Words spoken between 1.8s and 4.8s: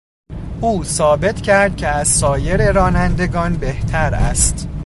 از سایر رانندگان بهتر است.